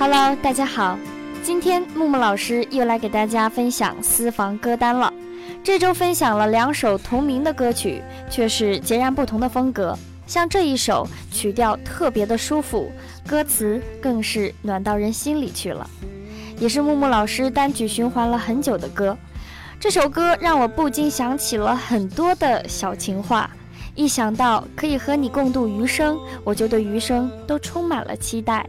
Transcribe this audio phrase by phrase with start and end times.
[0.00, 0.98] Hello，大家好，
[1.42, 5.12] 今天木木老师又来给大家分享私房歌单了。
[5.62, 9.94] 这周分享了两首同名的歌曲，却是截然不同的风格。
[10.26, 12.90] 像这一首曲调特别的舒服，
[13.26, 15.86] 歌词更是暖到人心里去了，
[16.58, 19.14] 也是木木老师单曲循环了很久的歌。
[19.78, 23.50] 这首歌让我不禁想起了很多的小情话，
[23.94, 28.66] 一想到可以和你共度余生，我就对余生都充满了期待。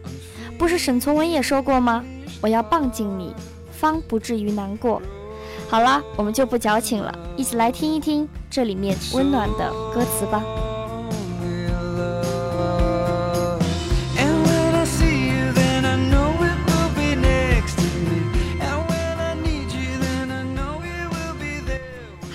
[0.61, 2.05] 不是沈从文也说过吗？
[2.39, 3.33] 我要抱紧你，
[3.71, 5.01] 方不至于难过。
[5.67, 10.43] 好了，我们就不矫情了，一起来听一听这里面温暖的歌词吧。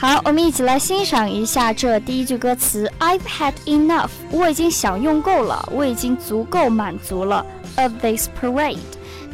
[0.06, 7.44] 好，我们一起来欣赏一下这第一句歌词：I've had enough，我已经享用够了，我已经足够满足了。
[7.74, 8.78] Of this parade，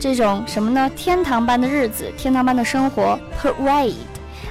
[0.00, 0.90] 这种什么呢？
[0.96, 3.18] 天堂般的日子，天堂般的生活。
[3.38, 3.96] Parade。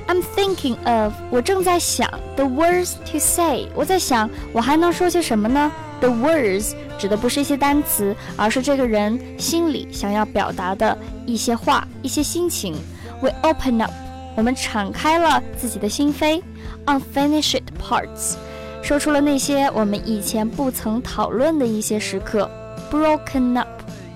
[0.07, 2.07] I'm thinking of，我正在想。
[2.35, 12.75] The words to say，我在想我还能说些什么呢？The words 指的不是一些单词，而是这个人心里想要表达的一些话、一些心情。
[13.23, 13.91] We open up，
[14.35, 16.41] 我们敞开了自己的心扉。
[16.85, 18.35] Unfinished parts，
[18.81, 22.49] 说出了那些我们以前不曾讨论的一些时刻。
[22.91, 23.67] Broken up。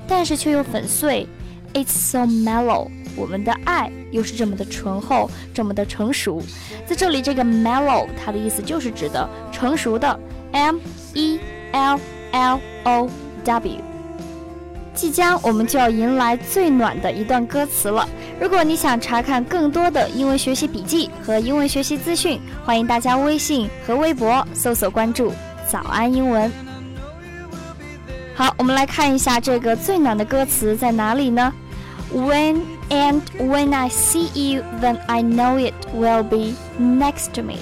[0.07, 1.27] 但是却又粉碎
[1.73, 2.87] ，It's so mellow。
[3.15, 6.41] 我们的爱又是这么的醇厚，这么的成熟。
[6.85, 10.19] 在这里，这个 mellow 它的意思就是指的成熟的
[10.51, 10.77] ，M
[11.13, 11.39] E
[11.71, 11.99] L
[12.31, 13.09] L O
[13.43, 13.94] W。
[14.95, 18.07] 即将我们就要迎来最暖的一段歌词了。
[18.39, 25.33] 如果你想查看更多的英文学习笔记和英文学习资讯，欢迎大家微信和微博搜索关注
[25.69, 26.51] “早安英文”。
[28.33, 31.53] 好，我们来看一下这个最暖的歌词在哪里呢
[32.13, 37.55] ？When and when I see you, then I know it will be next to me。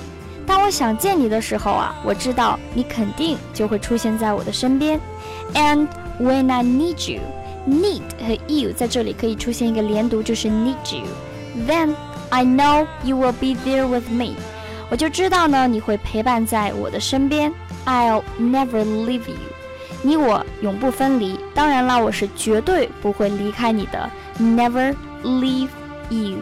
[0.46, 5.00] 当我想见你的时候啊，我知道你肯定就会出现在我的身边。
[5.54, 5.88] And
[6.19, 7.21] when I need you,
[7.69, 11.95] need 和 you 在这里可以出现一个连读，就是 need you。Then
[12.31, 14.34] I know you will be there with me。
[14.91, 17.53] 我就知道呢，你会陪伴在我的身边。
[17.87, 19.37] I'll never leave you。
[20.03, 21.39] 你我永不分离。
[21.55, 25.69] 当然了，我是绝对不会离开你的，Never leave
[26.11, 26.39] you。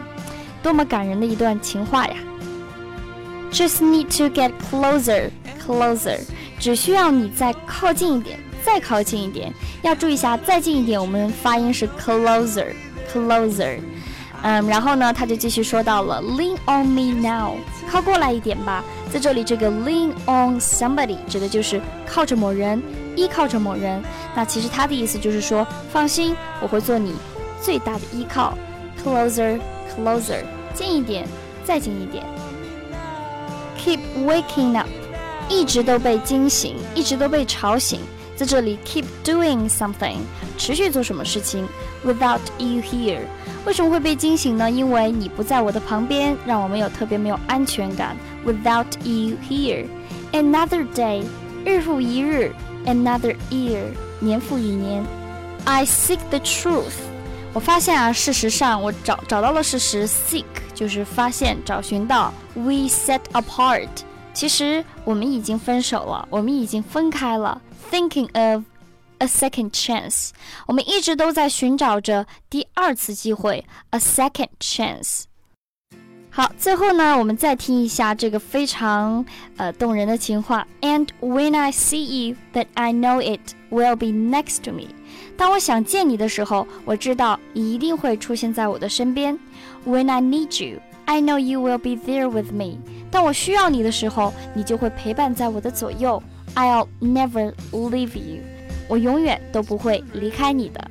[0.61, 2.15] 多么感人的一段情话呀！
[3.51, 5.29] Just need to get closer,
[5.65, 6.19] closer。
[6.59, 9.52] 只需要你再靠近一点， 再靠近一点。
[9.82, 12.68] 要注意一下，再近一点，我们发音是 closer,
[13.12, 13.78] closer。
[14.42, 17.56] 嗯，然后呢，他就继续说到了，Lean on me now，
[17.88, 18.82] 靠过来一点吧。
[19.12, 22.82] 在这里，这个 lean on somebody 指的就是靠着某人。
[23.14, 24.02] 依靠着某人，
[24.34, 27.14] 那其实他的意思就是说，放心，我会做你
[27.60, 28.56] 最大的依靠。
[29.04, 29.60] Closer,
[29.94, 31.28] closer，近一点，
[31.62, 32.24] 再近一点。
[33.78, 34.88] Keep waking up，
[35.50, 38.00] 一直都被惊醒，一直都被吵醒。
[38.36, 40.18] 在这里，keep doing something，
[40.58, 41.66] 持续做什么事情。
[42.04, 43.20] Without you here，
[43.64, 44.70] 为什么会被惊醒呢？
[44.70, 48.16] 因为你不在我的旁边，让我们有特别没有安全感。
[48.44, 51.22] Without you here，another day，
[51.64, 52.52] 日复一日。
[52.84, 53.78] Another year，
[54.18, 55.04] 年复一年。
[55.64, 56.94] I seek the truth，
[57.52, 60.08] 我发现啊，事实上我找找到了事实。
[60.08, 62.34] Seek 就是发现、找寻到。
[62.54, 63.86] We set apart，
[64.34, 67.62] 其实我们已经分手了，我们已经分开了。
[67.91, 68.63] Thinking of
[69.19, 70.29] a second chance，
[70.67, 73.65] 我们一直都在寻找着第二次机会。
[73.91, 75.23] A second chance。
[76.29, 80.67] 好，最后呢，我们再听一下这个非常呃动人的情话。
[80.81, 84.89] And when I see you, that I know it will be next to me。
[85.35, 89.39] 当我想见你的时候，我知道你一定会出现在我的身边。
[89.83, 92.77] When I need you, I know you will be there with me。
[93.09, 96.21] 当我需要你的时候，你就会陪伴在我的左右。
[96.54, 98.42] I'll never leave you。
[98.88, 100.84] 我永远都不会离开你的。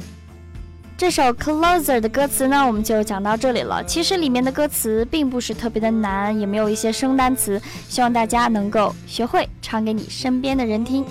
[0.98, 3.84] 这首《Closer》的歌词呢，我们就讲到这里了。
[3.86, 7.60] 其实里面的歌词并不是特别的难，也没有一些生单词，
[7.90, 11.04] 希望大家能够学会唱给你身边的人听。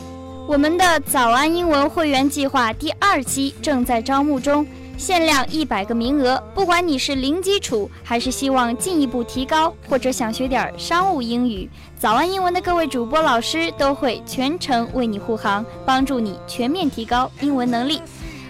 [0.46, 4.64] 我们的早安英文会员计划第二期正在招募中，
[5.00, 6.40] 限量一百个名额。
[6.54, 11.66] 不管你是零基础，还是希望进一步提高，或者想学点商务英语，
[11.98, 18.02] 早安英文的各位主播老师都会全程为你护航，帮助你全面提高英文能力。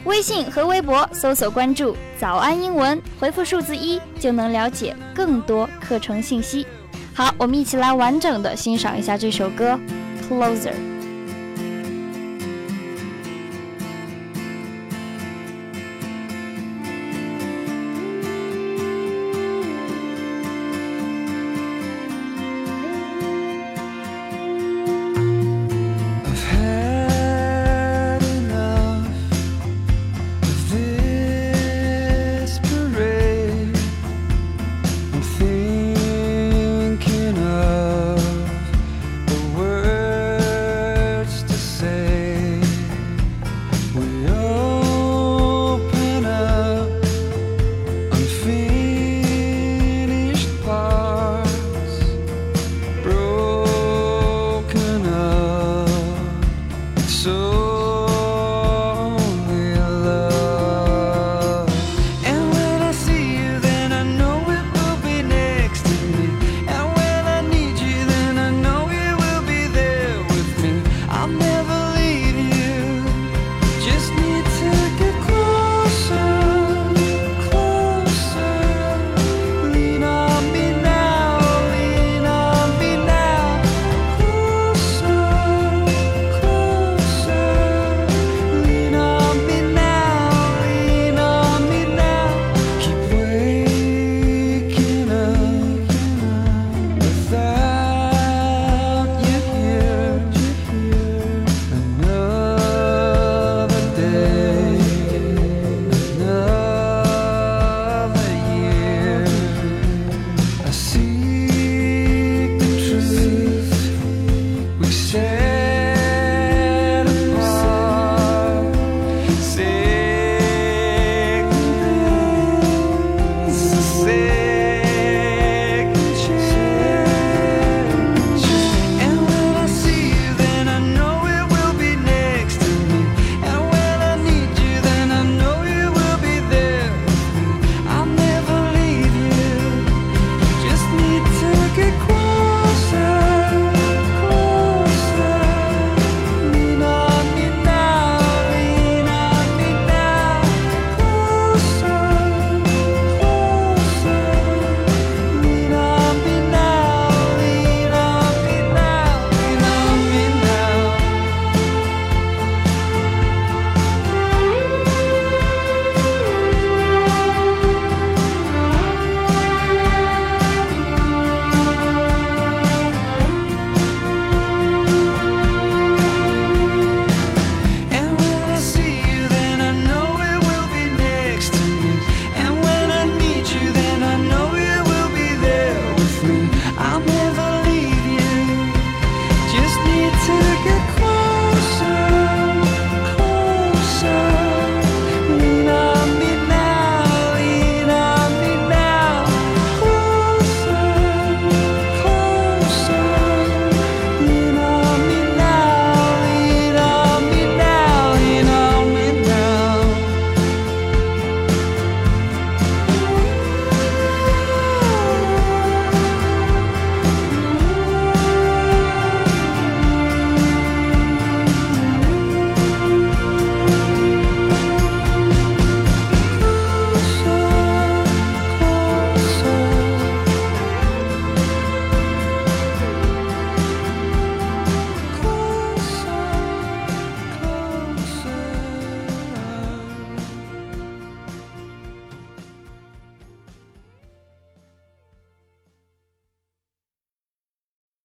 [0.04, 6.66] 微信和微博搜索关注“早安英文”，回复数字一就能了解更多课程信息。
[7.14, 9.78] 好，我们一起来完整的欣赏一下这首歌
[10.28, 10.72] 《Closer》。